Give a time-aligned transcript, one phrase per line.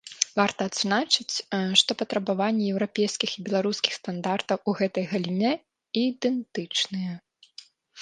[0.37, 1.35] Варта адзначыць,
[1.81, 5.51] што патрабаванні еўрапейскіх і беларускіх стандартаў у гэтай галіне
[6.07, 7.11] ідэнтычныя.